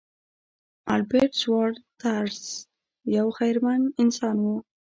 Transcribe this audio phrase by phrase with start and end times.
[0.93, 2.33] البرټ شوایتزر
[3.17, 4.45] یو خیرمن انسان و.